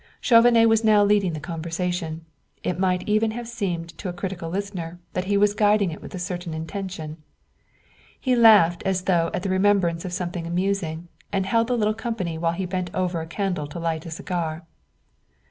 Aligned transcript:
Chauvenet 0.19 0.67
was 0.67 0.83
now 0.83 1.03
leading 1.03 1.33
the 1.33 1.39
conversation; 1.39 2.25
it 2.63 2.79
might 2.79 3.07
even 3.07 3.29
have 3.29 3.47
seemed 3.47 3.95
to 3.99 4.09
a 4.09 4.13
critical 4.13 4.49
listener 4.49 4.99
that 5.13 5.25
he 5.25 5.37
was 5.37 5.53
guiding 5.53 5.91
it 5.91 6.01
with 6.01 6.15
a 6.15 6.17
certain 6.17 6.55
intention. 6.55 7.17
He 8.19 8.35
laughed 8.35 8.81
as 8.83 9.03
though 9.03 9.29
at 9.31 9.43
the 9.43 9.49
remembrance 9.49 10.03
of 10.03 10.11
something 10.11 10.47
amusing, 10.47 11.07
and 11.31 11.45
held 11.45 11.67
the 11.67 11.77
little 11.77 11.93
company 11.93 12.39
while 12.39 12.53
he 12.53 12.65
bent 12.65 12.89
over 12.95 13.21
a 13.21 13.27
candle 13.27 13.67
to 13.67 13.77
light 13.77 14.07
a 14.07 14.09
cigar. 14.09 14.63